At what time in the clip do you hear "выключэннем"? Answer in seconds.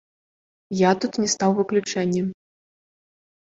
1.61-2.27